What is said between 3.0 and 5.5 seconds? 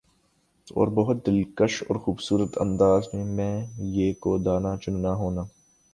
میں مَیں یِہ کو دانہ چننا ہونا